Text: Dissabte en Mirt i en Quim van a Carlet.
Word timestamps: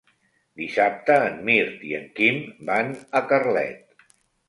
Dissabte 0.61 1.17
en 1.27 1.37
Mirt 1.51 1.85
i 1.91 1.95
en 2.01 2.09
Quim 2.19 2.43
van 2.73 2.93
a 3.21 3.25
Carlet. 3.35 4.07